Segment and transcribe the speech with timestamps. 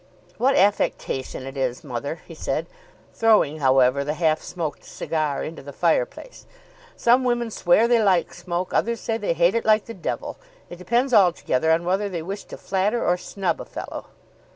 [0.39, 2.65] "What affectation it is, mother," he said,
[3.13, 6.47] throwing, however, the half smoked cigar into the fire place.
[6.97, 10.37] "Some women swear they like smoke, others say they hate it like the devil.
[10.71, 14.07] It depends altogether on whether they wish to flatter or snub a fellow."